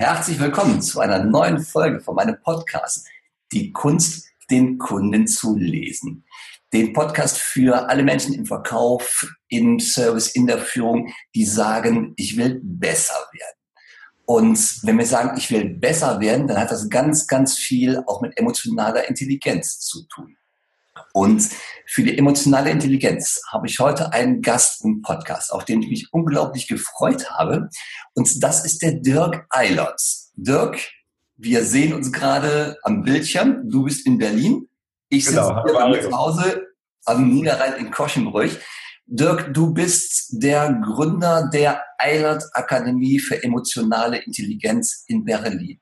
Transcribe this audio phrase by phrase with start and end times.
[0.00, 3.06] Herzlich willkommen zu einer neuen Folge von meinem Podcast,
[3.52, 6.24] die Kunst, den Kunden zu lesen.
[6.72, 12.38] Den Podcast für alle Menschen im Verkauf, im Service, in der Führung, die sagen, ich
[12.38, 13.58] will besser werden.
[14.24, 18.22] Und wenn wir sagen, ich will besser werden, dann hat das ganz, ganz viel auch
[18.22, 20.34] mit emotionaler Intelligenz zu tun.
[21.12, 21.48] Und
[21.86, 26.08] für die emotionale Intelligenz habe ich heute einen Gast im Podcast, auf den ich mich
[26.12, 27.68] unglaublich gefreut habe.
[28.14, 30.00] Und das ist der Dirk Eilert.
[30.34, 30.78] Dirk,
[31.36, 33.68] wir sehen uns gerade am Bildschirm.
[33.68, 34.68] Du bist in Berlin.
[35.08, 36.66] Ich sitze genau, hier bei mir zu Hause
[37.04, 38.58] am Niederrhein in Koschenbrüch.
[39.06, 45.80] Dirk, du bist der Gründer der Eilert Akademie für emotionale Intelligenz in Berlin.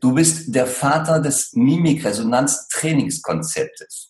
[0.00, 4.09] Du bist der Vater des Mimikresonanz-Trainingskonzeptes.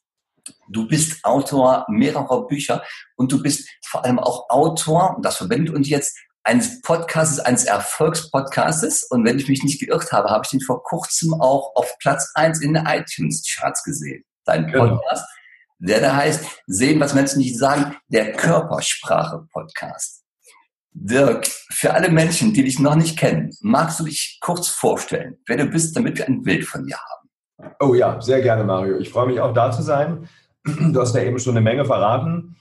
[0.72, 2.82] Du bist Autor mehrerer Bücher
[3.16, 7.64] und du bist vor allem auch Autor, und das verbindet uns jetzt, eines Podcasts, eines
[7.64, 9.04] Erfolgspodcasts.
[9.10, 12.30] Und wenn ich mich nicht geirrt habe, habe ich den vor kurzem auch auf Platz
[12.34, 14.24] eins in den iTunes-Charts gesehen.
[14.44, 14.96] Dein genau.
[14.96, 15.24] Podcast,
[15.78, 15.92] genau.
[15.92, 20.22] der da heißt, sehen, was Menschen nicht sagen, der Körpersprache-Podcast.
[20.92, 25.56] Dirk, für alle Menschen, die dich noch nicht kennen, magst du dich kurz vorstellen, wer
[25.56, 27.74] du bist, damit wir ein Bild von dir haben?
[27.80, 28.98] Oh ja, sehr gerne, Mario.
[28.98, 30.28] Ich freue mich auch da zu sein.
[30.64, 32.56] Du hast ja eben schon eine Menge verraten.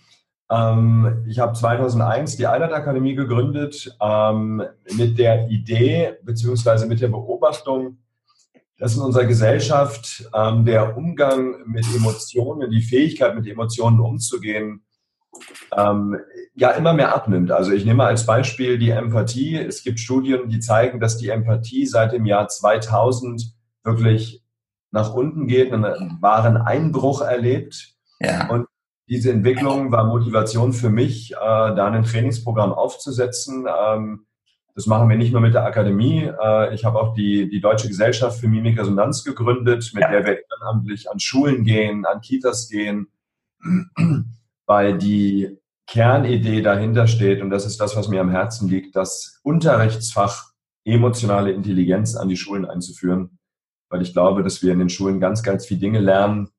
[0.50, 4.64] Ähm, ich habe 2001 die Eilert Akademie gegründet ähm,
[4.96, 6.88] mit der Idee bzw.
[6.88, 7.98] mit der Beobachtung,
[8.78, 14.84] dass in unserer Gesellschaft ähm, der Umgang mit Emotionen, die Fähigkeit mit Emotionen umzugehen,
[15.78, 16.18] ähm,
[16.56, 17.52] ja immer mehr abnimmt.
[17.52, 19.56] Also ich nehme als Beispiel die Empathie.
[19.56, 24.44] Es gibt Studien, die zeigen, dass die Empathie seit dem Jahr 2000 wirklich
[24.92, 27.94] nach unten geht, einen wahren Einbruch erlebt.
[28.20, 28.50] Ja.
[28.50, 28.68] Und
[29.08, 33.66] diese Entwicklung war Motivation für mich, äh, da ein Trainingsprogramm aufzusetzen.
[33.68, 34.26] Ähm,
[34.76, 36.32] das machen wir nicht nur mit der Akademie.
[36.42, 40.12] Äh, ich habe auch die, die Deutsche Gesellschaft für Mimikresonanz gegründet, mit ja.
[40.12, 43.08] der wir ehrenamtlich an Schulen gehen, an Kitas gehen,
[44.66, 49.40] weil die Kernidee dahinter steht, und das ist das, was mir am Herzen liegt, das
[49.42, 50.52] Unterrichtsfach
[50.86, 53.39] emotionale Intelligenz an die Schulen einzuführen
[53.90, 56.50] weil ich glaube, dass wir in den Schulen ganz, ganz viele Dinge lernen,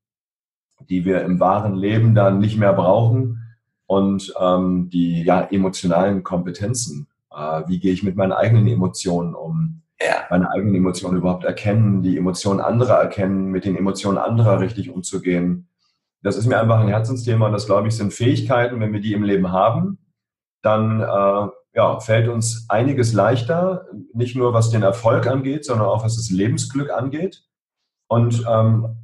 [0.89, 3.43] die wir im wahren Leben dann nicht mehr brauchen
[3.87, 7.09] und ähm, die ja emotionalen Kompetenzen.
[7.33, 9.83] Äh, wie gehe ich mit meinen eigenen Emotionen um?
[10.01, 10.25] Ja.
[10.31, 15.69] Meine eigenen Emotionen überhaupt erkennen, die Emotionen anderer erkennen, mit den Emotionen anderer richtig umzugehen.
[16.23, 19.13] Das ist mir einfach ein Herzensthema und das, glaube ich, sind Fähigkeiten, wenn wir die
[19.13, 19.99] im Leben haben,
[20.63, 21.49] dann äh,
[21.81, 26.29] ja, fällt uns einiges leichter, nicht nur was den Erfolg angeht, sondern auch was das
[26.29, 27.43] Lebensglück angeht.
[28.07, 28.99] Und ähm,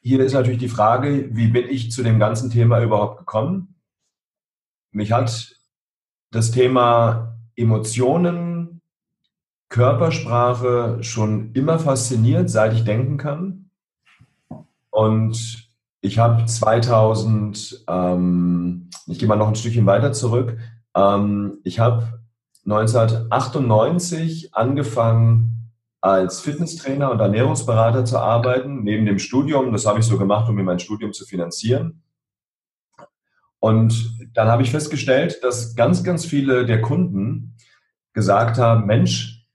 [0.00, 3.76] hier ist natürlich die Frage, wie bin ich zu dem ganzen Thema überhaupt gekommen?
[4.90, 5.54] Mich hat
[6.32, 8.80] das Thema Emotionen,
[9.68, 13.70] Körpersprache schon immer fasziniert, seit ich denken kann.
[14.90, 15.70] Und
[16.00, 20.56] ich habe 2000, ähm, ich gehe mal noch ein Stückchen weiter zurück,
[20.96, 22.15] ähm, ich habe
[22.66, 29.72] 1998 angefangen, als Fitnesstrainer und Ernährungsberater zu arbeiten, neben dem Studium.
[29.72, 32.02] Das habe ich so gemacht, um mir mein Studium zu finanzieren.
[33.58, 37.56] Und dann habe ich festgestellt, dass ganz, ganz viele der Kunden
[38.12, 39.46] gesagt haben, Mensch,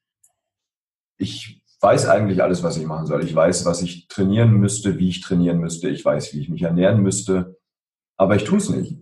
[1.17, 3.23] ich weiß eigentlich alles, was ich machen soll.
[3.23, 5.89] Ich weiß, was ich trainieren müsste, wie ich trainieren müsste.
[5.89, 7.57] Ich weiß, wie ich mich ernähren müsste.
[8.17, 8.97] Aber ich tue es nicht.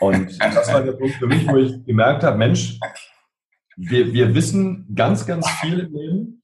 [0.00, 2.78] Und das war der Punkt für mich, wo ich gemerkt habe, Mensch,
[3.76, 6.42] wir, wir wissen ganz, ganz viel im Leben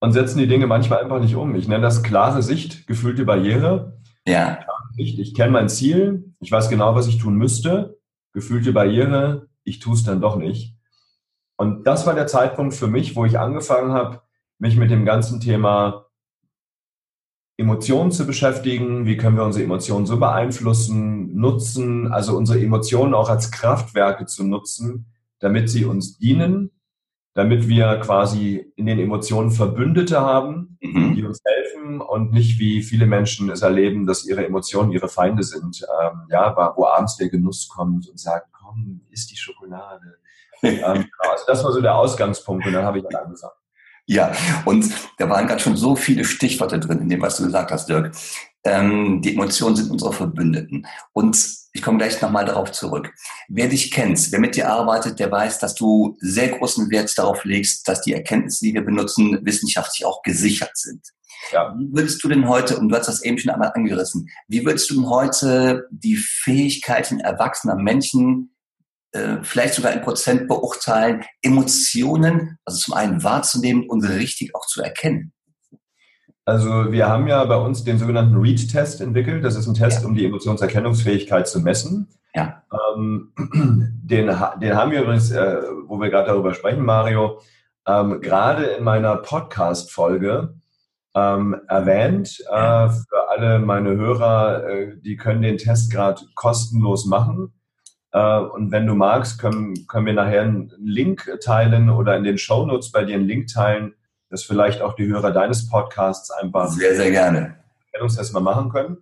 [0.00, 1.54] und setzen die Dinge manchmal einfach nicht um.
[1.54, 4.00] Ich nenne das klare Sicht, gefühlte Barriere.
[4.26, 4.60] Ja.
[4.96, 7.98] Ich, ich kenne mein Ziel, ich weiß genau, was ich tun müsste.
[8.32, 10.76] Gefühlte Barriere, ich tue es dann doch nicht.
[11.56, 14.22] Und das war der Zeitpunkt für mich, wo ich angefangen habe,
[14.58, 16.03] mich mit dem ganzen Thema
[17.56, 19.06] Emotionen zu beschäftigen.
[19.06, 24.44] Wie können wir unsere Emotionen so beeinflussen, nutzen, also unsere Emotionen auch als Kraftwerke zu
[24.44, 25.06] nutzen,
[25.38, 26.70] damit sie uns dienen,
[27.34, 31.14] damit wir quasi in den Emotionen Verbündete haben, mhm.
[31.14, 35.44] die uns helfen und nicht wie viele Menschen es erleben, dass ihre Emotionen ihre Feinde
[35.44, 35.86] sind.
[36.02, 40.18] Ähm, ja, wo abends der Genuss kommt und sagt, komm, isst die Schokolade.
[40.62, 43.52] ähm, genau, also das war so der Ausgangspunkt und dann habe ich dann angefangen.
[44.06, 44.32] Ja,
[44.66, 47.88] und da waren gerade schon so viele Stichworte drin in dem, was du gesagt hast,
[47.88, 48.14] Dirk.
[48.64, 50.86] Ähm, die Emotionen sind unsere Verbündeten.
[51.12, 51.36] Und
[51.72, 53.12] ich komme gleich nochmal darauf zurück.
[53.48, 57.44] Wer dich kennt, wer mit dir arbeitet, der weiß, dass du sehr großen Wert darauf
[57.44, 61.02] legst, dass die Erkenntnisse, die wir benutzen, wissenschaftlich auch gesichert sind.
[61.52, 61.74] Ja.
[61.76, 64.88] Wie würdest du denn heute, und du hast das eben schon einmal angerissen, wie würdest
[64.90, 68.53] du denn heute die Fähigkeiten erwachsener Menschen
[69.14, 74.82] äh, vielleicht sogar in Prozent beurteilen, Emotionen, also zum einen wahrzunehmen und richtig auch zu
[74.82, 75.32] erkennen?
[76.44, 79.44] Also wir haben ja bei uns den sogenannten READ-Test entwickelt.
[79.44, 80.08] Das ist ein Test, ja.
[80.08, 82.08] um die Emotionserkennungsfähigkeit zu messen.
[82.34, 82.64] Ja.
[82.96, 83.32] Ähm,
[84.02, 87.40] den, den haben wir übrigens, äh, wo wir gerade darüber sprechen, Mario,
[87.86, 90.54] ähm, gerade in meiner Podcast-Folge
[91.14, 92.40] ähm, erwähnt.
[92.50, 97.52] Äh, für alle meine Hörer, äh, die können den Test gerade kostenlos machen.
[98.14, 102.38] Äh, und wenn du magst, können, können wir nachher einen Link teilen oder in den
[102.38, 103.94] Show Notes bei dir einen Link teilen,
[104.30, 107.56] dass vielleicht auch die Hörer deines Podcasts einfach sehr, sehr gerne.
[107.92, 108.98] Erkennungstest mal machen können.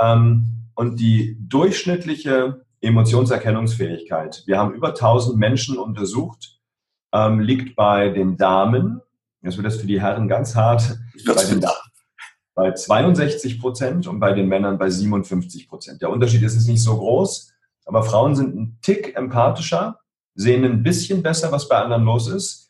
[0.00, 6.60] Ähm, und die durchschnittliche Emotionserkennungsfähigkeit, wir haben über 1000 Menschen untersucht,
[7.12, 9.00] ähm, liegt bei den Damen,
[9.42, 10.96] jetzt wird das für die Herren ganz hart,
[11.26, 11.64] bei, den,
[12.54, 16.02] bei 62 Prozent und bei den Männern bei 57 Prozent.
[16.02, 17.53] Der Unterschied ist jetzt nicht so groß,
[17.84, 20.00] aber Frauen sind ein Tick empathischer,
[20.34, 22.68] sehen ein bisschen besser, was bei anderen los ist.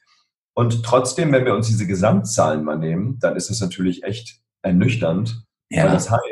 [0.55, 5.45] Und trotzdem, wenn wir uns diese Gesamtzahlen mal nehmen, dann ist das natürlich echt ernüchternd,
[5.71, 5.85] ja.
[5.85, 6.23] weil das heißt,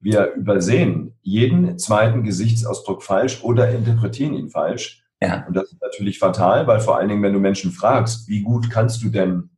[0.00, 5.04] wir übersehen jeden zweiten Gesichtsausdruck falsch oder interpretieren ihn falsch.
[5.20, 5.46] Ja.
[5.46, 8.68] Und das ist natürlich fatal, weil vor allen Dingen, wenn du Menschen fragst, wie gut
[8.70, 9.50] kannst du denn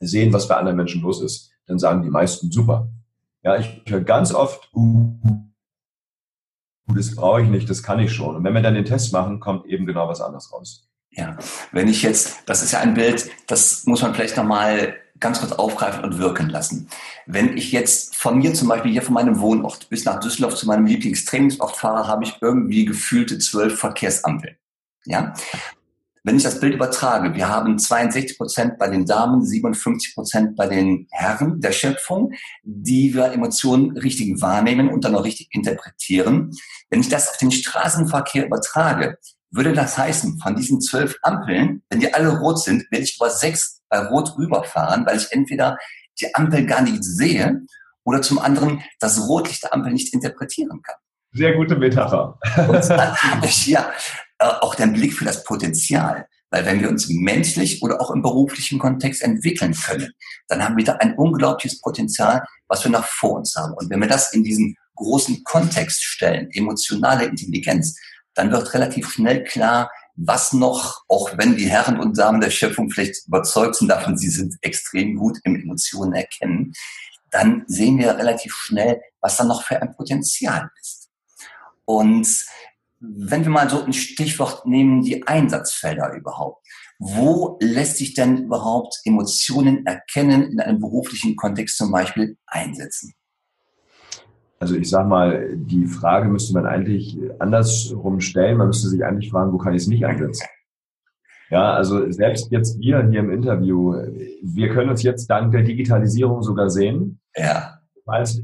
[0.00, 2.88] sehen, was bei anderen Menschen los ist, dann sagen die meisten super.
[3.42, 5.14] Ja, ich höre ganz oft, uh,
[6.96, 8.36] das brauche ich nicht, das kann ich schon.
[8.36, 10.86] Und wenn wir dann den Test machen, kommt eben genau was anderes raus.
[11.10, 11.36] Ja,
[11.72, 15.52] wenn ich jetzt, das ist ja ein Bild, das muss man vielleicht nochmal ganz kurz
[15.52, 16.88] aufgreifen und wirken lassen.
[17.26, 20.66] Wenn ich jetzt von mir zum Beispiel hier von meinem Wohnort bis nach Düsseldorf zu
[20.66, 24.56] meinem Lieblingstrainingsort fahre, habe ich irgendwie gefühlte zwölf Verkehrsampeln.
[25.04, 25.34] Ja?
[26.22, 30.66] Wenn ich das Bild übertrage, wir haben 62 Prozent bei den Damen, 57 Prozent bei
[30.66, 32.32] den Herren der Schöpfung,
[32.62, 36.50] die wir Emotionen richtig wahrnehmen und dann auch richtig interpretieren.
[36.90, 39.16] Wenn ich das auf den Straßenverkehr übertrage,
[39.50, 43.30] würde das heißen, von diesen zwölf Ampeln, wenn die alle rot sind, werde ich über
[43.30, 45.76] sechs bei Rot rüberfahren, weil ich entweder
[46.20, 47.62] die Ampel gar nicht sehe
[48.04, 50.96] oder zum anderen das Rotlicht der Ampel nicht interpretieren kann.
[51.32, 52.38] Sehr gute Metapher.
[52.68, 53.90] Und dann habe ich ja
[54.40, 56.26] auch den Blick für das Potenzial.
[56.50, 60.12] Weil wenn wir uns menschlich oder auch im beruflichen Kontext entwickeln können,
[60.48, 63.74] dann haben wir da ein unglaubliches Potenzial, was wir noch vor uns haben.
[63.74, 67.96] Und wenn wir das in diesen großen Kontext stellen, emotionale Intelligenz,
[68.34, 72.90] dann wird relativ schnell klar, was noch, auch wenn die Herren und Damen der Schöpfung
[72.90, 76.72] vielleicht überzeugt sind davon, sie sind extrem gut im Emotionen erkennen,
[77.30, 81.08] dann sehen wir relativ schnell, was da noch für ein Potenzial ist.
[81.84, 82.26] Und
[83.00, 86.66] wenn wir mal so ein Stichwort nehmen, die Einsatzfelder überhaupt.
[86.98, 93.14] Wo lässt sich denn überhaupt Emotionen erkennen in einem beruflichen Kontext zum Beispiel einsetzen?
[94.58, 98.58] Also ich sag mal, die Frage müsste man eigentlich andersrum stellen.
[98.58, 100.46] Man müsste sich eigentlich fragen, wo kann ich es nicht einsetzen?
[101.48, 103.94] Ja, also selbst jetzt wir hier im Interview,
[104.42, 107.20] wir können uns jetzt dank der Digitalisierung sogar sehen.
[107.34, 107.80] Ja.
[107.94, 108.42] Das heißt,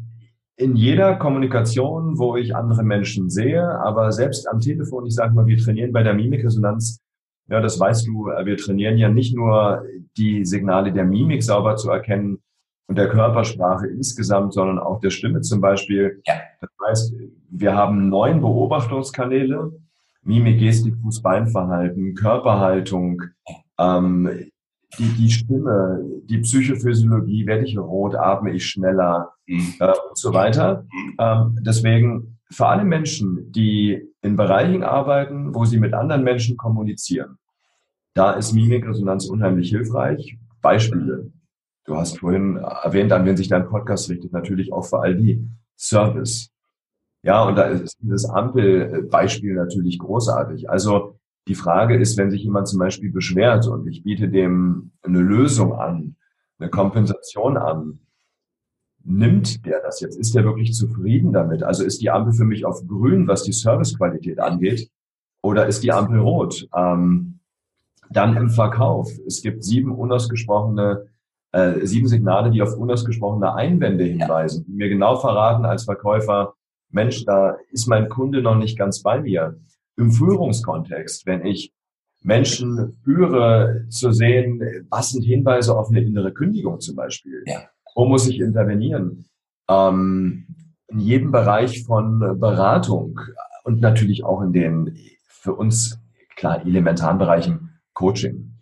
[0.57, 5.47] in jeder Kommunikation, wo ich andere Menschen sehe, aber selbst am Telefon, ich sage mal,
[5.47, 7.01] wir trainieren bei der Mimikresonanz,
[7.49, 9.85] ja, das weißt du, wir trainieren ja nicht nur
[10.17, 12.39] die Signale der Mimik sauber zu erkennen,
[12.89, 16.23] und der Körpersprache insgesamt, sondern auch der Stimme zum Beispiel.
[16.27, 16.35] Ja.
[16.61, 17.15] Das heißt,
[17.51, 19.73] wir haben neun Beobachtungskanäle,
[20.23, 23.23] Mimik, Gestik, Fuß, Beinverhalten, Körperhaltung,
[23.79, 24.51] ähm,
[24.99, 29.75] die, die Stimme, die Psychophysiologie, werde ich rot, atme ich schneller mhm.
[29.81, 30.87] äh, und so weiter.
[31.19, 37.39] Ähm, deswegen für alle Menschen, die in Bereichen arbeiten, wo sie mit anderen Menschen kommunizieren,
[38.15, 40.39] da ist Mimikresonanz unheimlich hilfreich.
[40.63, 41.31] Beispiele.
[41.85, 45.47] Du hast vorhin erwähnt, an wen sich dein Podcast richtet, natürlich auch für all die
[45.77, 46.51] Service.
[47.23, 50.71] Ja, und da ist dieses Ampelbeispiel natürlich großartig.
[50.71, 55.21] Also die Frage ist, wenn sich jemand zum Beispiel beschwert und ich biete dem eine
[55.21, 56.17] Lösung an,
[56.59, 58.01] eine Kompensation an,
[59.05, 60.19] nimmt der das jetzt?
[60.19, 61.63] Ist der wirklich zufrieden damit?
[61.63, 64.91] Also ist die Ampel für mich auf grün, was die Servicequalität angeht,
[65.43, 66.69] oder ist die Ampel rot?
[66.75, 67.39] Ähm,
[68.11, 69.11] dann im Verkauf.
[69.27, 71.07] Es gibt sieben unausgesprochene
[71.57, 76.55] äh, sieben Signale, die auf unausgesprochene Einwände hinweisen, die mir genau verraten als Verkäufer,
[76.91, 79.59] Mensch, da ist mein Kunde noch nicht ganz bei mir.
[79.97, 81.73] Im Führungskontext, wenn ich
[82.23, 84.61] Menschen führe, zu sehen,
[84.91, 87.43] was sind Hinweise auf eine innere Kündigung zum Beispiel?
[87.47, 87.63] Ja.
[87.95, 89.27] Wo muss ich intervenieren?
[89.69, 90.47] Ähm,
[90.89, 93.21] in jedem Bereich von Beratung
[93.65, 94.97] und natürlich auch in den
[95.29, 96.01] für uns
[96.37, 98.53] klar elementaren Bereichen Coaching,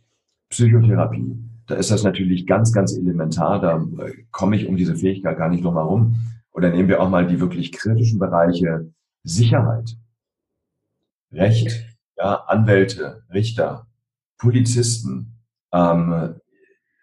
[0.49, 1.37] Psychotherapie,
[1.67, 3.61] da ist das natürlich ganz, ganz elementar.
[3.61, 6.17] Da äh, komme ich um diese Fähigkeit gar nicht drum herum.
[6.53, 8.93] Oder nehmen wir auch mal die wirklich kritischen Bereiche
[9.25, 9.97] Sicherheit,
[11.35, 11.87] Recht,
[12.17, 13.87] ja, Anwälte, Richter,
[14.39, 15.41] Polizisten,
[15.73, 16.41] ähm,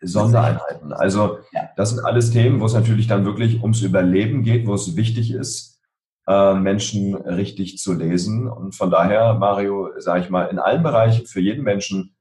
[0.02, 0.94] Sondereinheiten.
[0.94, 1.40] Also
[1.76, 5.32] das sind alles Themen, wo es natürlich dann wirklich ums Überleben geht, wo es wichtig
[5.32, 5.80] ist,
[6.28, 8.48] äh, Menschen richtig zu lesen.
[8.50, 12.16] Und von daher, Mario, sage ich mal, in allen Bereichen für jeden Menschen,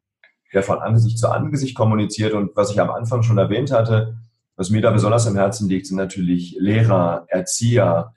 [0.52, 4.18] der von Angesicht zu Angesicht kommuniziert und was ich am Anfang schon erwähnt hatte,
[4.56, 8.12] was mir da besonders am Herzen liegt, sind natürlich Lehrer, Erzieher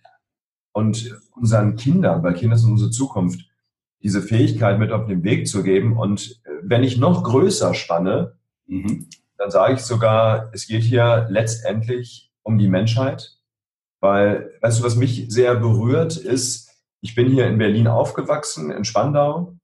[0.73, 3.45] und unseren Kindern, weil Kinder sind unsere Zukunft,
[4.03, 5.97] diese Fähigkeit mit auf den Weg zu geben.
[5.97, 8.33] Und wenn ich noch größer spanne,
[8.67, 9.07] mhm
[9.43, 13.37] dann sage ich sogar, es geht hier letztendlich um die Menschheit.
[13.99, 18.85] Weil, weißt du, was mich sehr berührt, ist, ich bin hier in Berlin aufgewachsen, in
[18.85, 19.55] Spandau.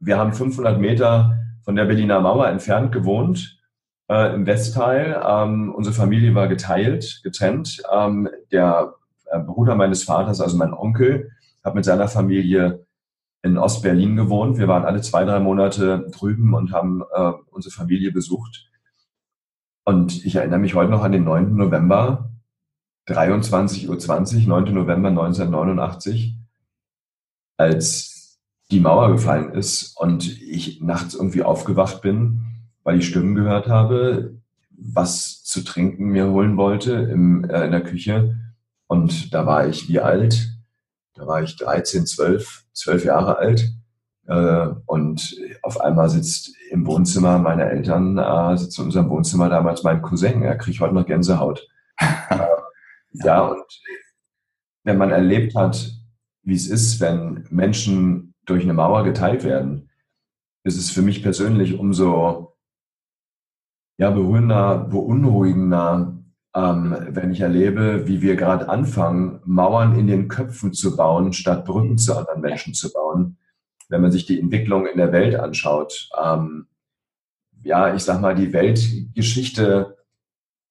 [0.00, 3.60] Wir haben 500 Meter von der Berliner Mauer entfernt gewohnt,
[4.08, 5.22] äh, im Westteil.
[5.24, 7.82] Ähm, unsere Familie war geteilt, getrennt.
[7.92, 8.94] Ähm, der
[9.26, 11.30] äh, Bruder meines Vaters, also mein Onkel,
[11.62, 12.85] hat mit seiner Familie
[13.46, 14.58] in Ostberlin gewohnt.
[14.58, 18.68] Wir waren alle zwei, drei Monate drüben und haben äh, unsere Familie besucht.
[19.84, 21.54] Und ich erinnere mich heute noch an den 9.
[21.54, 22.30] November,
[23.08, 24.74] 23.20 Uhr, 9.
[24.74, 26.36] November 1989,
[27.56, 28.40] als
[28.72, 32.42] die Mauer gefallen ist und ich nachts irgendwie aufgewacht bin,
[32.82, 37.82] weil ich Stimmen gehört habe, was zu trinken mir holen wollte im, äh, in der
[37.82, 38.36] Küche.
[38.88, 40.55] Und da war ich wie alt?
[41.16, 43.72] Da war ich 13, 12, 12 Jahre alt.
[44.28, 49.82] Äh, und auf einmal sitzt im Wohnzimmer meiner Eltern, äh, sitzt in unserem Wohnzimmer damals
[49.82, 50.42] mein Cousin.
[50.42, 51.66] Er kriegt heute noch Gänsehaut.
[52.00, 52.48] ja.
[53.12, 53.64] ja, und
[54.84, 55.92] wenn man erlebt hat,
[56.42, 59.90] wie es ist, wenn Menschen durch eine Mauer geteilt werden,
[60.64, 62.56] ist es für mich persönlich umso
[63.98, 66.15] ja, berührender, beunruhigender,
[66.56, 71.64] ähm, wenn ich erlebe, wie wir gerade anfangen, Mauern in den Köpfen zu bauen, statt
[71.64, 73.36] Brücken zu anderen Menschen zu bauen
[73.88, 76.66] wenn man sich die Entwicklung in der Welt anschaut, ähm,
[77.62, 79.96] ja, ich sag mal, die Weltgeschichte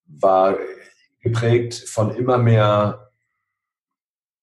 [0.05, 0.57] war
[1.21, 3.11] geprägt von immer mehr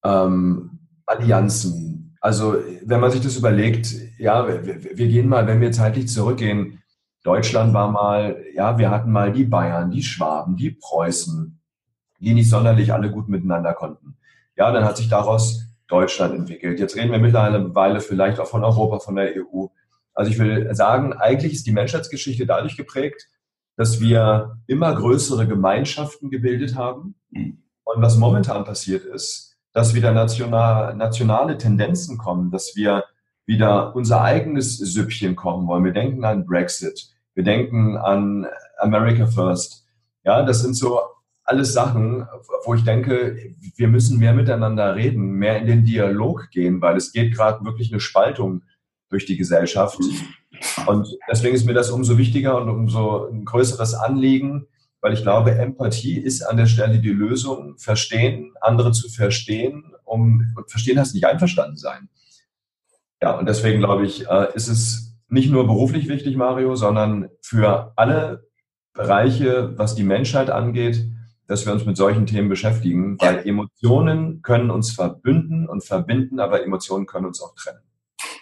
[0.05, 2.17] ähm, Allianzen.
[2.21, 6.82] Also wenn man sich das überlegt, ja, wir, wir, gehen mal, wenn wir zeitlich zurückgehen,
[7.23, 11.61] Deutschland war mal, ja, wir hatten mal die Bayern, die Schwaben, die Preußen,
[12.19, 14.17] die nicht sonderlich alle gut miteinander konnten.
[14.57, 16.81] Ja, dann hat sich daraus Deutschland entwickelt.
[16.81, 19.67] Jetzt reden wir mittlerweile vielleicht auch von Europa, von der EU.
[20.15, 23.29] Also ich will sagen, eigentlich ist die Menschheitsgeschichte dadurch geprägt,
[23.77, 27.15] dass wir immer größere Gemeinschaften gebildet haben.
[27.33, 33.05] Und was momentan passiert ist, dass wieder national, nationale Tendenzen kommen, dass wir
[33.53, 35.85] wieder unser eigenes Süppchen kochen wollen.
[35.85, 38.47] Wir denken an Brexit, wir denken an
[38.79, 39.87] America First.
[40.25, 41.01] Ja, das sind so
[41.45, 42.27] alles Sachen,
[42.65, 47.13] wo ich denke, wir müssen mehr miteinander reden, mehr in den Dialog gehen, weil es
[47.13, 48.63] geht gerade wirklich eine Spaltung
[49.11, 49.99] durch die Gesellschaft.
[50.87, 54.67] Und deswegen ist mir das umso wichtiger und umso ein größeres Anliegen,
[55.03, 60.55] weil ich glaube, Empathie ist an der Stelle die Lösung, verstehen, andere zu verstehen, um
[60.57, 62.09] und verstehen heißt nicht einverstanden sein.
[63.23, 67.93] Ja, und deswegen glaube ich, äh, ist es nicht nur beruflich wichtig, Mario, sondern für
[67.95, 68.49] alle
[68.95, 71.07] Bereiche, was die Menschheit angeht,
[71.47, 76.65] dass wir uns mit solchen Themen beschäftigen, weil Emotionen können uns verbünden und verbinden, aber
[76.65, 77.81] Emotionen können uns auch trennen.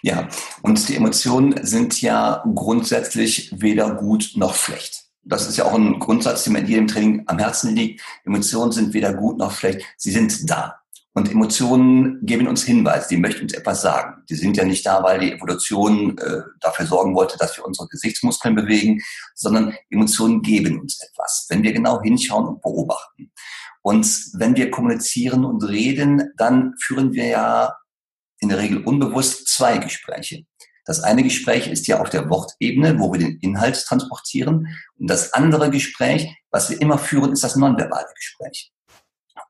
[0.03, 0.29] Ja,
[0.63, 5.05] und die Emotionen sind ja grundsätzlich weder gut noch schlecht.
[5.23, 8.01] Das ist ja auch ein Grundsatz, der mir in jedem Training am Herzen liegt.
[8.25, 9.83] Emotionen sind weder gut noch schlecht.
[9.99, 10.80] Sie sind da.
[11.13, 14.23] Und Emotionen geben uns Hinweise, die möchten uns etwas sagen.
[14.31, 17.89] Die sind ja nicht da, weil die Evolution äh, dafür sorgen wollte, dass wir unsere
[17.89, 19.01] Gesichtsmuskeln bewegen,
[19.35, 23.33] sondern Emotionen geben uns etwas, wenn wir genau hinschauen und beobachten.
[23.83, 27.77] Und wenn wir kommunizieren und reden, dann führen wir ja
[28.39, 30.45] in der Regel unbewusst zwei Gespräche.
[30.85, 34.69] Das eine Gespräch ist ja auf der Wortebene, wo wir den Inhalt transportieren.
[34.99, 38.73] Und das andere Gespräch, was wir immer führen, ist das nonverbale Gespräch.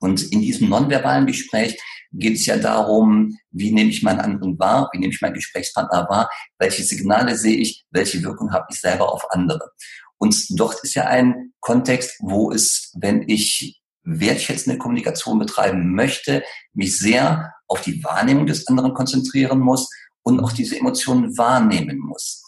[0.00, 1.78] Und in diesem nonverbalen Gespräch
[2.12, 6.08] geht es ja darum, wie nehme ich meinen anderen wahr, wie nehme ich meinen Gesprächspartner
[6.08, 9.70] wahr, welche Signale sehe ich, welche Wirkung habe ich selber auf andere.
[10.18, 16.42] Und dort ist ja ein Kontext, wo es, wenn ich wertschätzende Kommunikation betreiben möchte,
[16.72, 19.88] mich sehr auf die Wahrnehmung des anderen konzentrieren muss
[20.22, 22.42] und auch diese Emotionen wahrnehmen muss.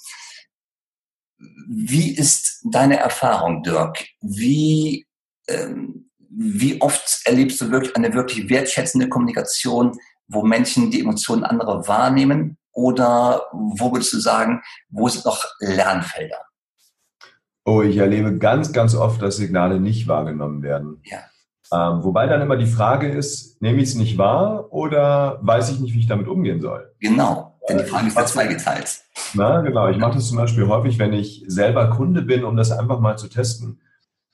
[1.69, 4.05] Wie ist deine Erfahrung, Dirk?
[4.21, 5.07] Wie
[5.49, 9.93] ähm, wie oft erlebst du wirklich eine wirklich wertschätzende Kommunikation,
[10.29, 12.57] wo Menschen die Emotionen anderer wahrnehmen?
[12.73, 16.39] Oder wo würdest du sagen, wo sind noch Lernfelder?
[17.65, 21.03] Oh, ich erlebe ganz, ganz oft, dass Signale nicht wahrgenommen werden.
[21.05, 21.19] Ja.
[21.73, 25.81] Ähm, wobei dann immer die Frage ist, nehme ich es nicht wahr oder weiß ich
[25.81, 26.93] nicht, wie ich damit umgehen soll?
[27.01, 27.59] Genau.
[27.69, 29.03] Denn die Frage ist ja zweigeteilt.
[29.35, 29.89] Na, genau.
[29.89, 33.17] Ich mache das zum Beispiel häufig, wenn ich selber Kunde bin, um das einfach mal
[33.17, 33.81] zu testen.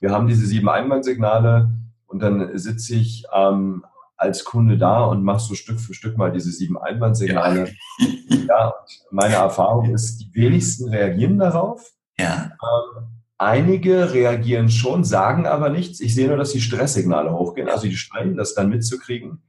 [0.00, 1.70] Wir haben diese sieben Einwandsignale
[2.08, 3.84] und dann sitze ich ähm,
[4.16, 7.70] als Kunde da und mache so Stück für Stück mal diese sieben Einwandsignale.
[7.98, 8.36] Ja.
[8.48, 8.74] ja
[9.10, 11.92] meine Erfahrung ist, die wenigsten reagieren darauf.
[12.18, 12.50] Ja.
[12.52, 13.06] Ähm,
[13.38, 16.00] einige reagieren schon, sagen aber nichts.
[16.00, 17.68] Ich sehe nur, dass die Stresssignale hochgehen.
[17.68, 19.42] Also die scheinen das dann mitzukriegen.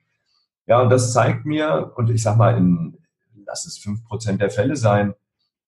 [0.67, 2.99] Ja, und das zeigt mir, und ich sag mal, in,
[3.47, 5.15] lass es fünf Prozent der Fälle sein,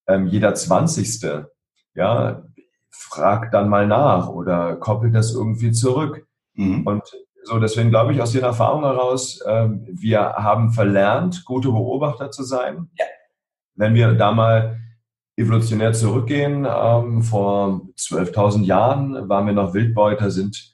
[0.06, 1.52] ähm, jeder Zwanzigste,
[1.96, 2.44] ja,
[2.92, 6.28] fragt dann mal nach oder koppelt das irgendwie zurück.
[6.54, 6.86] Mhm.
[6.86, 7.04] Und
[7.44, 12.44] so, deswegen glaube ich aus den Erfahrungen heraus, ähm, wir haben verlernt, gute Beobachter zu
[12.44, 12.90] sein.
[12.98, 13.06] Ja.
[13.76, 14.80] Wenn wir da mal
[15.38, 20.72] evolutionär zurückgehen, ähm, vor 12.000 Jahren waren wir noch Wildbeuter, sind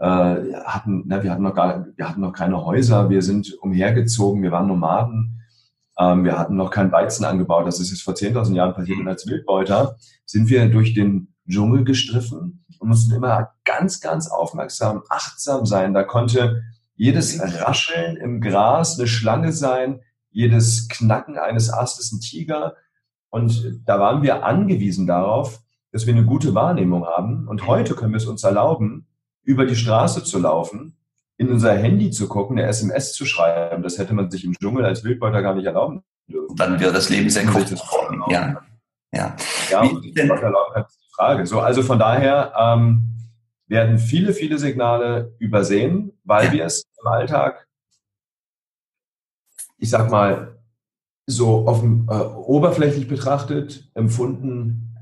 [0.00, 4.42] äh, hatten, na, wir hatten noch gar, wir hatten noch keine Häuser, wir sind umhergezogen,
[4.42, 5.42] wir waren Nomaden,
[5.98, 7.66] ähm, wir hatten noch kein Weizen angebaut.
[7.66, 8.98] Das ist jetzt vor 10.000 Jahren passiert.
[8.98, 15.02] Und als Wildbeuter sind wir durch den Dschungel gestriffen und mussten immer ganz, ganz aufmerksam,
[15.08, 15.92] achtsam sein.
[15.92, 16.62] Da konnte
[16.94, 22.74] jedes Rascheln im Gras eine Schlange sein, jedes Knacken eines Astes ein Tiger.
[23.28, 25.60] Und da waren wir angewiesen darauf,
[25.92, 27.48] dass wir eine gute Wahrnehmung haben.
[27.48, 29.06] Und heute können wir es uns erlauben,
[29.42, 30.96] über die Straße zu laufen,
[31.36, 33.82] in unser Handy zu gucken, eine SMS zu schreiben.
[33.82, 36.54] Das hätte man sich im Dschungel als Wildbeuter gar nicht erlauben dürfen.
[36.56, 37.70] Dann wäre das Leben sehr kurz.
[38.28, 38.62] Ja.
[39.12, 39.36] Ja.
[39.70, 40.28] ja Wie denn?
[40.28, 40.32] die
[41.20, 41.46] Frage.
[41.46, 43.16] So, also von daher ähm,
[43.66, 46.52] werden viele, viele Signale übersehen, weil ja.
[46.52, 47.68] wir es im Alltag,
[49.76, 50.56] ich sag mal,
[51.26, 54.96] so offen, äh, oberflächlich betrachtet empfunden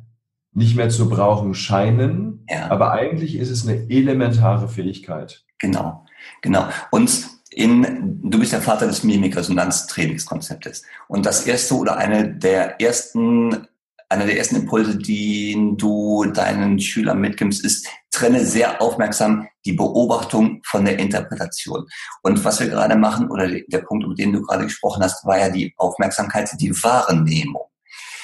[0.52, 2.44] nicht mehr zu brauchen scheinen.
[2.50, 2.68] Ja.
[2.70, 5.44] Aber eigentlich ist es eine elementare Fähigkeit.
[5.60, 6.04] Genau,
[6.42, 6.68] genau.
[6.90, 10.82] Und in, du bist der Vater des Mimikresonanztrainingskonzeptes.
[11.06, 13.68] Und das erste oder eine der ersten,
[14.08, 20.62] einer der ersten Impulse, die du deinen Schülern mitgibst, ist, trenne sehr aufmerksam die Beobachtung
[20.64, 21.87] von der Interpretation.
[22.22, 25.38] Und was wir gerade machen, oder der Punkt, über den du gerade gesprochen hast, war
[25.38, 27.66] ja die Aufmerksamkeit, die Wahrnehmung.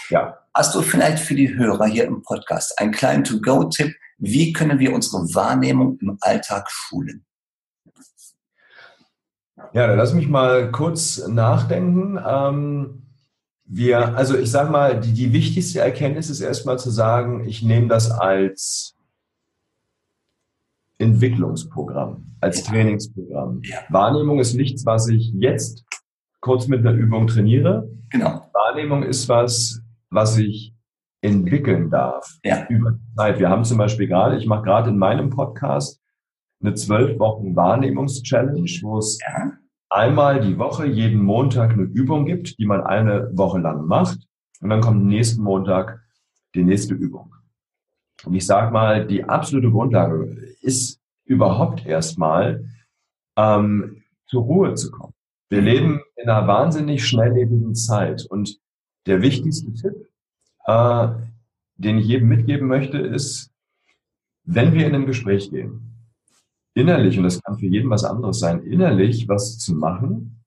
[0.08, 0.38] Ja.
[0.54, 3.94] Hast du vielleicht für die Hörer hier im Podcast einen kleinen To-Go-Tipp?
[4.18, 7.26] Wie können wir unsere Wahrnehmung im Alltag schulen?
[9.72, 12.18] Ja, dann lass mich mal kurz nachdenken.
[12.24, 13.03] Ähm,
[13.64, 17.88] wir, also ich sage mal, die, die wichtigste Erkenntnis ist erstmal zu sagen, ich nehme
[17.88, 18.96] das als
[20.98, 22.72] Entwicklungsprogramm, als ja.
[22.72, 23.60] Trainingsprogramm.
[23.64, 23.78] Ja.
[23.88, 25.84] Wahrnehmung ist nichts, was ich jetzt
[26.40, 27.88] kurz mit einer Übung trainiere.
[28.10, 28.48] Genau.
[28.52, 30.74] Wahrnehmung ist was, was ich
[31.22, 32.66] entwickeln darf ja.
[32.68, 33.38] über die Zeit.
[33.38, 36.00] Wir haben zum Beispiel gerade, ich mache gerade in meinem Podcast
[36.60, 39.52] eine zwölf Wochen Wahrnehmungs-Challenge, wo es ja.
[39.94, 44.18] Einmal die Woche jeden Montag eine Übung gibt, die man eine Woche lang macht.
[44.60, 46.00] Und dann kommt nächsten Montag
[46.54, 47.34] die nächste Übung.
[48.24, 52.64] Und ich sage mal, die absolute Grundlage ist überhaupt erstmal
[53.36, 55.14] ähm, zur Ruhe zu kommen.
[55.48, 58.58] Wir leben in einer wahnsinnig schnelllebigen Zeit und
[59.06, 60.08] der wichtigste Tipp,
[60.66, 61.08] äh,
[61.76, 63.52] den ich jedem mitgeben möchte, ist,
[64.44, 65.93] wenn wir in ein Gespräch gehen,
[66.74, 70.44] innerlich, und das kann für jeden was anderes sein, innerlich was zu machen,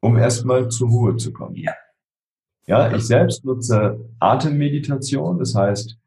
[0.00, 1.56] um erstmal zur Ruhe zu kommen.
[1.56, 1.72] Ja.
[2.66, 5.98] Ja, ich selbst nutze Atemmeditation, das heißt,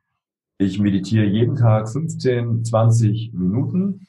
[0.60, 4.08] ich meditiere jeden Tag 15, 20 Minuten.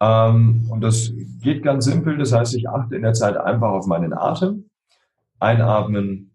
[0.00, 2.18] Ähm, und das geht ganz simpel.
[2.18, 4.70] Das heißt, ich achte in der Zeit einfach auf meinen Atem.
[5.40, 6.30] Einatmen,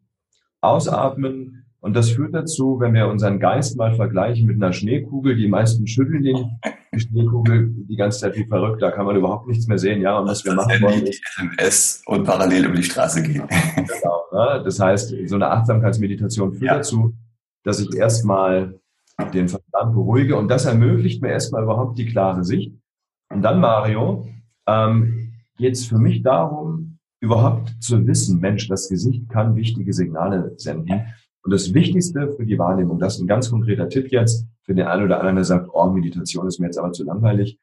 [0.61, 5.49] ausatmen, und das führt dazu, wenn wir unseren Geist mal vergleichen mit einer Schneekugel, die
[5.49, 6.57] meisten schütteln den,
[6.95, 9.99] die Schneekugel die ganze Zeit wie verrückt, da kann man überhaupt nichts mehr sehen.
[9.99, 13.43] Ja, und was wir machen wollen ist SMS und parallel über die Straße gehen.
[13.75, 14.23] Genau.
[14.31, 14.61] Ne?
[14.63, 16.75] Das heißt, so eine Achtsamkeitsmeditation führt ja.
[16.77, 17.15] dazu,
[17.65, 18.79] dass ich erstmal
[19.33, 22.73] den Verstand beruhige und das ermöglicht mir erstmal überhaupt die klare Sicht.
[23.29, 24.25] Und dann, Mario,
[24.67, 30.53] ähm, geht es für mich darum, überhaupt zu wissen, Mensch, das Gesicht kann wichtige Signale
[30.55, 31.13] senden.
[31.43, 34.87] Und das Wichtigste für die Wahrnehmung, das ist ein ganz konkreter Tipp jetzt für den
[34.87, 37.59] einen oder anderen, der sagt, oh, Meditation ist mir jetzt aber zu langweilig.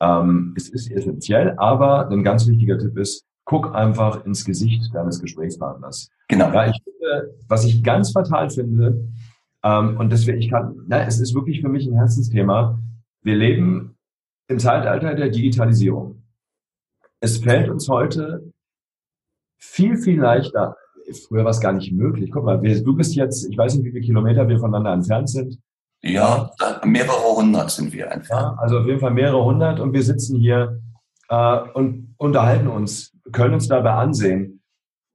[0.00, 5.20] Ähm, es ist essentiell, aber ein ganz wichtiger Tipp ist, guck einfach ins Gesicht deines
[5.20, 6.10] Gesprächspartners.
[6.28, 6.52] Genau.
[6.52, 9.08] Ja, ich finde, was ich ganz fatal finde,
[9.64, 12.78] ähm, und deswegen, ich kann, na, es ist wirklich für mich ein Herzensthema.
[13.22, 13.96] Wir leben
[14.46, 16.22] im Zeitalter der Digitalisierung.
[17.20, 18.52] Es fällt uns heute
[19.56, 20.76] viel, viel leichter,
[21.12, 22.30] früher war es gar nicht möglich.
[22.32, 25.58] Guck mal, du bist jetzt, ich weiß nicht, wie viele Kilometer wir voneinander entfernt sind.
[26.02, 26.50] Ja,
[26.84, 28.42] mehrere hundert sind wir entfernt.
[28.42, 30.80] Ja, also auf jeden Fall mehrere hundert und wir sitzen hier
[31.28, 34.60] äh, und unterhalten uns, können uns dabei ansehen.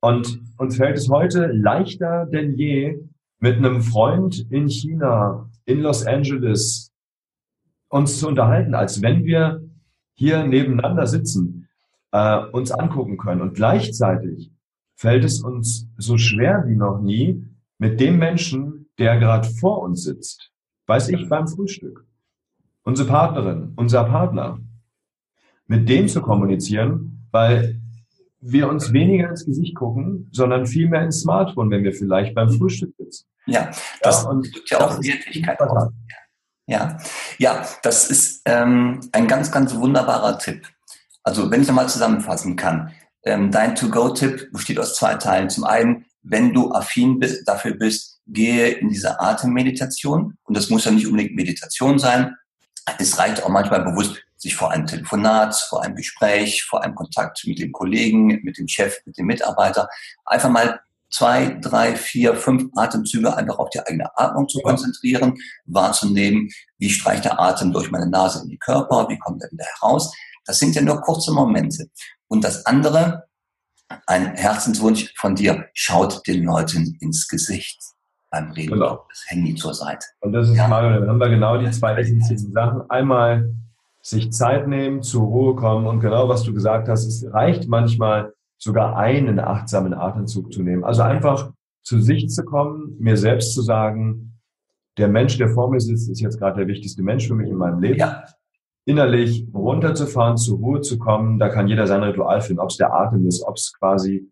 [0.02, 3.00] Und uns fällt es heute leichter denn je,
[3.40, 6.92] mit einem Freund in China, in Los Angeles,
[7.90, 9.62] uns zu unterhalten, als wenn wir
[10.16, 11.68] hier nebeneinander sitzen,
[12.12, 13.42] äh, uns angucken können.
[13.42, 14.52] Und gleichzeitig
[15.00, 17.42] fällt es uns so schwer wie noch nie,
[17.78, 20.52] mit dem Menschen, der gerade vor uns sitzt,
[20.88, 22.06] weiß ich, beim Frühstück,
[22.84, 24.60] unsere Partnerin, unser Partner,
[25.68, 27.80] mit dem zu kommunizieren, weil
[28.42, 32.50] wir uns weniger ins Gesicht gucken, sondern viel mehr ins Smartphone, wenn wir vielleicht beim
[32.50, 33.26] Frühstück sitzen.
[33.46, 35.94] Ja, das ja, und ja auch Wirklichkeit aus.
[36.68, 36.98] Ja,
[37.38, 40.68] ja, das ist ähm, ein ganz, ganz wunderbarer Tipp.
[41.24, 42.92] Also wenn ich nochmal zusammenfassen kann,
[43.24, 45.50] ähm, dein To-Go-Tipp besteht aus zwei Teilen.
[45.50, 50.38] Zum einen, wenn du affin bist, dafür bist, gehe in diese Atemmeditation.
[50.44, 52.36] Und das muss ja nicht unbedingt Meditation sein.
[52.98, 57.46] Es reicht auch manchmal bewusst, sich vor einem Telefonat, vor einem Gespräch, vor einem Kontakt
[57.46, 59.90] mit dem Kollegen, mit dem Chef, mit dem Mitarbeiter,
[60.26, 60.80] einfach mal
[61.12, 67.26] zwei, drei, vier, fünf Atemzüge einfach auf die eigene Atmung zu konzentrieren, wahrzunehmen, wie streicht
[67.26, 70.14] der Atem durch meine Nase in die Körper, wie kommt er wieder heraus.
[70.46, 71.90] Das sind ja nur kurze Momente.
[72.30, 73.24] Und das andere,
[74.06, 77.82] ein Herzenswunsch von dir, schaut den Leuten ins Gesicht
[78.30, 79.06] beim Reden, genau.
[79.10, 80.06] das Handy zur Seite.
[80.22, 80.68] Und das ist ja.
[80.68, 82.90] Mario, dann haben wir genau die zwei essentiellen Sachen.
[82.90, 83.52] Einmal
[84.02, 88.34] sich Zeit nehmen, zur Ruhe kommen und genau was du gesagt hast, es reicht manchmal
[88.58, 90.84] sogar einen achtsamen Atemzug zu nehmen.
[90.84, 94.40] Also einfach zu sich zu kommen, mir selbst zu sagen,
[94.98, 97.56] der Mensch, der vor mir sitzt, ist jetzt gerade der wichtigste Mensch für mich in
[97.56, 97.98] meinem Leben.
[97.98, 98.26] Ja
[98.86, 101.40] innerlich runterzufahren, zur Ruhe zu kommen.
[101.40, 104.30] Da kann jeder sein Ritual finden, ob es der Atem ist, ob es quasi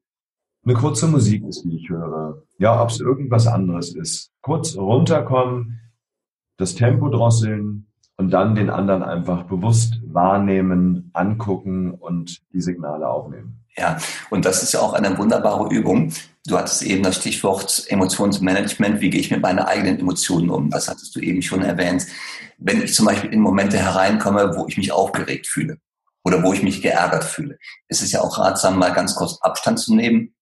[0.63, 2.43] eine kurze Musik ist, die ich höre.
[2.57, 4.31] Ja, ob es irgendwas anderes ist.
[4.41, 5.79] Kurz runterkommen,
[6.57, 13.63] das Tempo drosseln und dann den anderen einfach bewusst wahrnehmen, angucken und die Signale aufnehmen.
[13.77, 13.97] Ja,
[14.31, 16.11] und das ist ja auch eine wunderbare Übung.
[16.47, 19.01] Du hattest eben das Stichwort Emotionsmanagement.
[19.01, 20.71] Wie gehe ich mit meinen eigenen Emotionen um?
[20.71, 22.07] Das hattest du eben schon erwähnt.
[22.57, 25.77] Wenn ich zum Beispiel in Momente hereinkomme, wo ich mich aufgeregt fühle
[26.23, 29.79] oder wo ich mich geärgert fühle, ist es ja auch ratsam, mal ganz kurz Abstand
[29.79, 30.33] zu nehmen,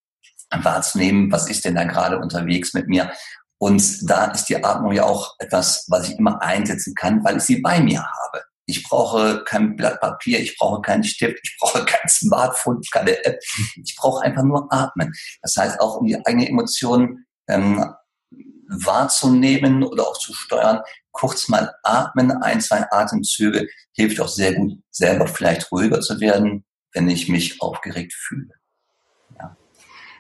[0.49, 3.11] wahrzunehmen, was ist denn da gerade unterwegs mit mir?
[3.57, 7.43] Und da ist die Atmung ja auch etwas, was ich immer einsetzen kann, weil ich
[7.43, 8.43] sie bei mir habe.
[8.67, 13.39] Ich brauche kein Blatt Papier, ich brauche keinen Stift, ich brauche kein Smartphone, keine App.
[13.83, 15.13] Ich brauche einfach nur atmen.
[15.41, 17.93] Das heißt, auch um die eigene Emotionen ähm,
[18.67, 24.79] wahrzunehmen oder auch zu steuern, kurz mal atmen, ein, zwei Atemzüge, hilft auch sehr gut,
[24.91, 28.53] selber vielleicht ruhiger zu werden, wenn ich mich aufgeregt fühle.
[29.37, 29.55] Ja.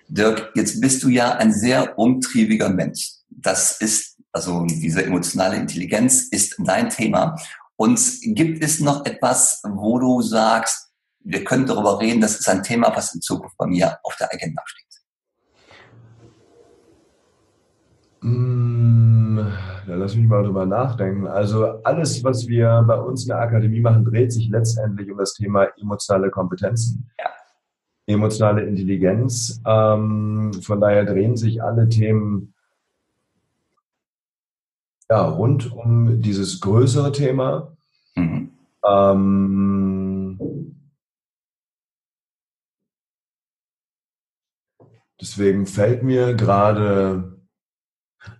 [0.07, 3.11] Dirk, jetzt bist du ja ein sehr umtriebiger Mensch.
[3.29, 7.35] Das ist, also diese emotionale Intelligenz ist dein Thema.
[7.77, 12.63] Und gibt es noch etwas, wo du sagst, wir können darüber reden, das ist ein
[12.63, 14.85] Thema, was in Zukunft bei mir auf der Agenda steht?
[19.87, 21.27] Ja, lass mich mal drüber nachdenken.
[21.27, 25.35] Also alles, was wir bei uns in der Akademie machen, dreht sich letztendlich um das
[25.35, 27.11] Thema emotionale Kompetenzen.
[27.19, 27.29] Ja.
[28.07, 29.61] Emotionale Intelligenz.
[29.65, 32.54] Ähm, von daher drehen sich alle Themen
[35.09, 37.75] ja, rund um dieses größere Thema.
[38.15, 38.51] Mhm.
[38.87, 40.39] Ähm,
[45.19, 47.39] deswegen fällt mir gerade,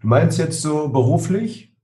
[0.01, 1.75] du meinst jetzt so beruflich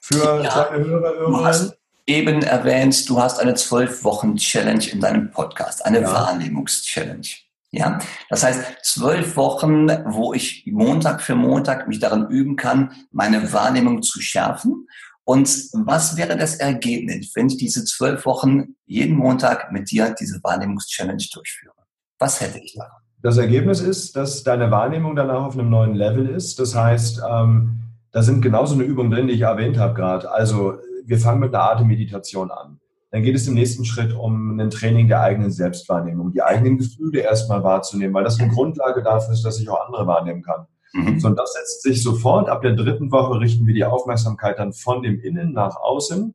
[0.00, 1.72] für ja, deine Hörer, Hörerinnen?
[2.06, 6.12] eben erwähnt, du hast eine zwölf Wochen Challenge in deinem Podcast, eine ja.
[6.12, 7.28] Wahrnehmungs-Challenge.
[7.70, 7.98] Ja,
[8.30, 14.02] das heißt zwölf Wochen, wo ich Montag für Montag mich darin üben kann, meine Wahrnehmung
[14.02, 14.86] zu schärfen.
[15.24, 20.42] Und was wäre das Ergebnis, wenn ich diese zwölf Wochen jeden Montag mit dir diese
[20.42, 21.74] Wahrnehmungs-Challenge durchführe?
[22.18, 22.88] Was hätte ich da?
[23.20, 26.58] Das Ergebnis ist, dass deine Wahrnehmung danach auf einem neuen Level ist.
[26.58, 27.80] Das heißt, ähm,
[28.12, 30.30] da sind genauso eine Übung drin, die ich erwähnt habe gerade.
[30.30, 32.77] Also wir fangen mit einer Atemmeditation an.
[33.10, 37.20] Dann geht es im nächsten Schritt um ein Training der eigenen Selbstwahrnehmung, die eigenen Gefühle
[37.20, 40.66] erstmal wahrzunehmen, weil das eine Grundlage dafür ist, dass ich auch andere wahrnehmen kann.
[40.92, 41.18] Mhm.
[41.18, 42.48] So, und das setzt sich sofort.
[42.48, 46.34] Ab der dritten Woche richten wir die Aufmerksamkeit dann von dem Innen nach außen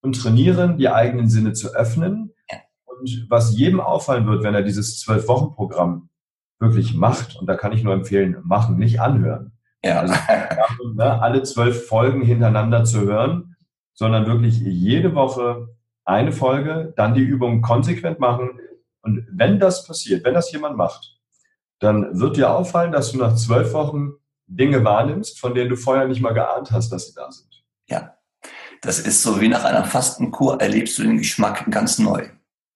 [0.00, 2.32] und trainieren, die eigenen Sinne zu öffnen.
[2.84, 6.08] Und was jedem auffallen wird, wenn er dieses Zwölf-Wochen-Programm
[6.58, 9.52] wirklich macht, und da kann ich nur empfehlen, machen, nicht anhören.
[9.84, 10.00] Ja.
[10.00, 10.14] Also,
[10.94, 13.54] ne, alle zwölf Folgen hintereinander zu hören,
[13.94, 15.68] sondern wirklich jede Woche
[16.08, 18.58] eine Folge, dann die Übung konsequent machen.
[19.02, 21.18] Und wenn das passiert, wenn das jemand macht,
[21.80, 24.12] dann wird dir auffallen, dass du nach zwölf Wochen
[24.46, 27.62] Dinge wahrnimmst, von denen du vorher nicht mal geahnt hast, dass sie da sind.
[27.88, 28.16] Ja,
[28.80, 32.28] das ist so wie nach einer Fastenkur erlebst du den Geschmack ganz neu.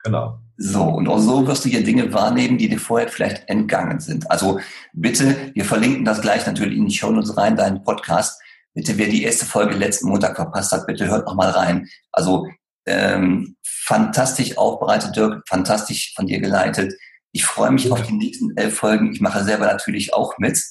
[0.05, 0.39] Genau.
[0.59, 4.31] So, und auch so wirst du hier Dinge wahrnehmen, die dir vorher vielleicht entgangen sind.
[4.31, 4.61] Also
[4.93, 8.41] bitte, wir verlinken das gleich natürlich in die Show Notes rein, deinen Podcast.
[8.75, 11.89] Bitte, wer die erste Folge letzten Montag verpasst hat, bitte hört noch mal rein.
[12.13, 12.47] Also
[12.87, 16.95] ähm, fantastisch aufbereitet, Dirk, fantastisch von dir geleitet.
[17.33, 19.13] Ich freue mich auf die nächsten elf Folgen.
[19.13, 20.63] Ich mache selber natürlich auch mit.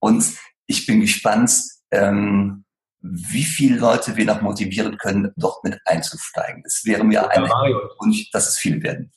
[0.00, 0.24] Und
[0.66, 1.52] ich bin gespannt,
[1.90, 2.64] ähm,
[3.00, 6.62] wie viele Leute wir noch motivieren können, dort mit einzusteigen.
[6.66, 9.12] Es wäre mir ein Wunsch, dass es viele werden.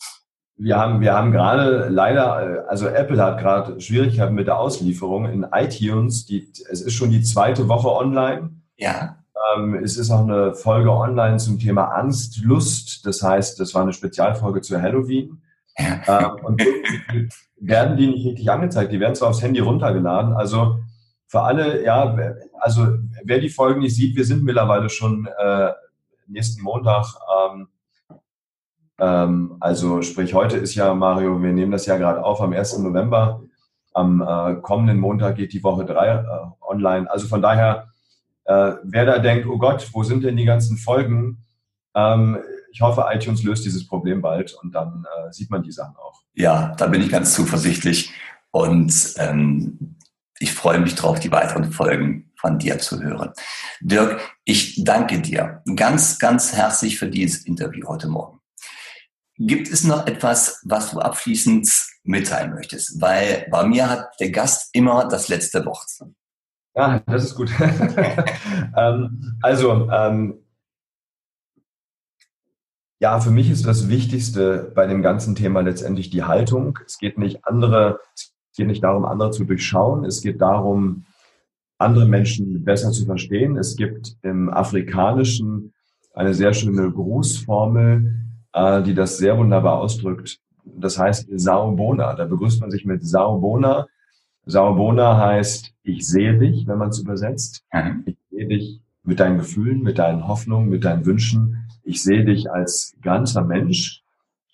[0.56, 5.44] Wir haben, wir haben gerade leider, also Apple hat gerade Schwierigkeiten mit der Auslieferung in
[5.52, 6.28] iTunes.
[6.28, 8.52] Die, es ist schon die zweite Woche online.
[8.78, 9.21] Ja.
[9.56, 13.06] Ähm, es ist auch eine Folge online zum Thema Angst, Lust.
[13.06, 15.42] Das heißt, das war eine Spezialfolge zu Halloween.
[15.78, 16.62] Ähm, und
[17.60, 18.92] werden die nicht richtig angezeigt.
[18.92, 20.34] Die werden zwar aufs Handy runtergeladen.
[20.34, 20.80] Also
[21.28, 22.16] für alle, ja,
[22.60, 22.88] also
[23.24, 25.72] wer die Folgen nicht sieht, wir sind mittlerweile schon äh,
[26.28, 27.06] nächsten Montag.
[27.46, 27.68] Ähm,
[29.00, 32.80] ähm, also sprich, heute ist ja, Mario, wir nehmen das ja gerade auf am 1.
[32.80, 33.42] November.
[33.94, 36.24] Am äh, kommenden Montag geht die Woche 3 äh,
[36.62, 37.10] online.
[37.10, 37.91] Also von daher,
[38.52, 41.46] äh, wer da denkt, oh Gott, wo sind denn die ganzen Folgen?
[41.96, 42.38] Ähm,
[42.72, 46.22] ich hoffe, iTunes löst dieses Problem bald und dann äh, sieht man die Sachen auch.
[46.34, 48.12] Ja, da bin ich ganz zuversichtlich.
[48.52, 49.98] Und ähm,
[50.40, 53.32] ich freue mich drauf, die weiteren Folgen von dir zu hören.
[53.82, 58.40] Dirk, ich danke dir ganz, ganz herzlich für dieses Interview heute Morgen.
[59.38, 61.70] Gibt es noch etwas, was du abschließend
[62.04, 63.00] mitteilen möchtest?
[63.02, 65.88] Weil bei mir hat der Gast immer das letzte Wort.
[66.76, 67.52] Ja, das ist gut.
[68.78, 70.40] ähm, also, ähm,
[73.00, 76.78] ja, für mich ist das Wichtigste bei dem ganzen Thema letztendlich die Haltung.
[76.86, 80.06] Es geht nicht andere, es geht nicht darum, andere zu durchschauen.
[80.06, 81.06] Es geht darum,
[81.80, 83.58] andere Menschen besser zu verstehen.
[83.58, 85.74] Es gibt im Afrikanischen
[86.14, 88.14] eine sehr schöne Grußformel,
[88.54, 90.40] äh, die das sehr wunderbar ausdrückt.
[90.64, 92.14] Das heißt Saobona.
[92.14, 93.88] Da begrüßt man sich mit Saobona.
[94.46, 97.64] Saobona heißt, ich sehe dich, wenn man es übersetzt.
[97.74, 98.04] Mhm.
[98.06, 101.70] Ich sehe dich mit deinen Gefühlen, mit deinen Hoffnungen, mit deinen Wünschen.
[101.84, 104.04] Ich sehe dich als ganzer Mensch.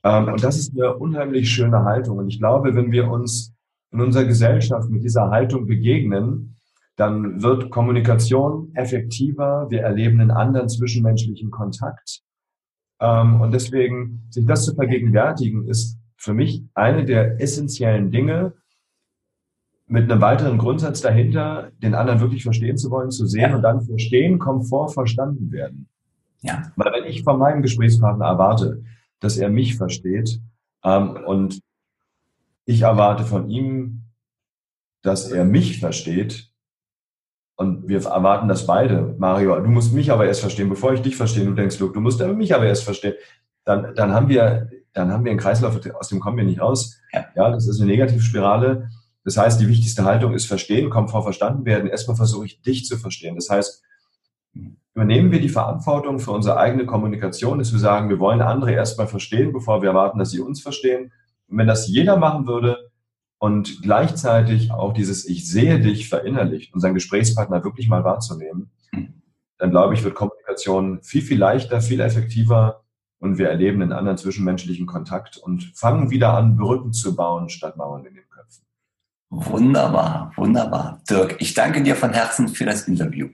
[0.03, 2.17] Ähm, und das ist eine unheimlich schöne Haltung.
[2.17, 3.53] Und ich glaube, wenn wir uns
[3.91, 6.55] in unserer Gesellschaft mit dieser Haltung begegnen,
[6.95, 9.67] dann wird Kommunikation effektiver.
[9.69, 12.21] Wir erleben einen anderen zwischenmenschlichen Kontakt.
[12.99, 18.53] Ähm, und deswegen, sich das zu vergegenwärtigen, ist für mich eine der essentiellen Dinge,
[19.87, 23.55] mit einem weiteren Grundsatz dahinter, den anderen wirklich verstehen zu wollen, zu sehen ja.
[23.55, 25.87] und dann verstehen, Komfort verstanden werden.
[26.41, 26.71] Ja.
[26.75, 28.83] Weil wenn ich von meinem Gesprächspartner erwarte,
[29.19, 30.41] dass er mich versteht
[30.83, 31.61] ähm, und
[32.65, 34.03] ich erwarte von ihm,
[35.01, 36.51] dass er mich versteht,
[37.59, 39.15] und wir erwarten das beide.
[39.17, 41.43] Mario, du musst mich aber erst verstehen, bevor ich dich verstehe.
[41.43, 43.15] Du denkst, Luke, du musst mich aber erst verstehen.
[43.65, 47.01] Dann, dann haben wir, dann haben wir einen Kreislauf, aus dem kommen wir nicht raus.
[47.11, 48.89] Ja, ja das ist eine Negativspirale.
[49.27, 51.89] Das heißt, die wichtigste Haltung ist verstehen, kommt vor verstanden werden.
[51.89, 53.35] Erstmal versuche ich dich zu verstehen.
[53.35, 53.83] Das heißt,
[54.93, 59.07] übernehmen wir die Verantwortung für unsere eigene Kommunikation, dass wir sagen, wir wollen andere erstmal
[59.07, 61.11] verstehen, bevor wir erwarten, dass sie uns verstehen.
[61.49, 62.89] Und wenn das jeder machen würde,
[63.37, 68.71] und gleichzeitig auch dieses Ich sehe dich verinnerlicht, unseren Gesprächspartner wirklich mal wahrzunehmen,
[69.57, 72.85] dann glaube ich, wird Kommunikation viel, viel leichter, viel effektiver
[73.19, 77.75] und wir erleben einen anderen zwischenmenschlichen Kontakt und fangen wieder an, Brücken zu bauen statt
[77.75, 78.26] Mauern in Köpfen.
[79.29, 81.01] Wunderbar, wunderbar.
[81.09, 83.29] Dirk, ich danke dir von Herzen für das Interview.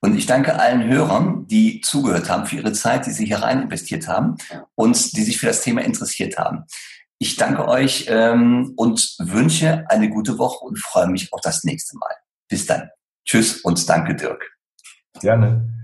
[0.00, 3.62] Und ich danke allen Hörern, die zugehört haben, für ihre Zeit, die sie hier rein
[3.62, 4.36] investiert haben
[4.74, 6.64] und die sich für das Thema interessiert haben.
[7.18, 11.96] Ich danke euch ähm, und wünsche eine gute Woche und freue mich auf das nächste
[11.96, 12.14] Mal.
[12.48, 12.90] Bis dann.
[13.24, 14.52] Tschüss und danke, Dirk.
[15.20, 15.75] Gerne.